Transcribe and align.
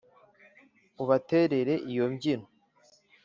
ubaterere 1.03 1.73
iyo 1.89 2.05
mbyino 2.13 2.47